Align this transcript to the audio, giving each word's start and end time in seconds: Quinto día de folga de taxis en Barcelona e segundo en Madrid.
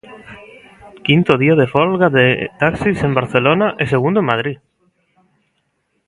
Quinto 1.05 1.31
día 1.41 1.55
de 1.61 1.67
folga 1.73 2.07
de 2.17 2.27
taxis 2.61 2.97
en 3.07 3.11
Barcelona 3.19 3.67
e 3.81 3.83
segundo 3.93 4.17
en 4.19 4.29
Madrid. 4.31 4.57